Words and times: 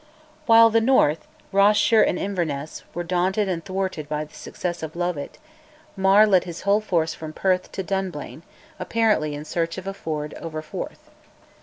While 0.47 0.71
the 0.71 0.81
north, 0.81 1.27
Ross 1.51 1.77
shire 1.77 2.01
and 2.01 2.17
Inverness, 2.17 2.81
were 2.95 3.03
daunted 3.03 3.47
and 3.47 3.63
thwarted 3.63 4.09
by 4.09 4.23
the 4.23 4.33
success 4.33 4.81
of 4.81 4.95
Lovat, 4.95 5.37
Mar 5.95 6.25
led 6.25 6.45
his 6.45 6.61
whole 6.61 6.81
force 6.81 7.13
from 7.13 7.33
Perth 7.33 7.71
to 7.73 7.83
Dunblane, 7.83 8.41
apparently 8.79 9.35
in 9.35 9.45
search 9.45 9.77
of 9.77 9.85
a 9.85 9.93
ford 9.93 10.33
over 10.41 10.63
Forth. 10.63 11.11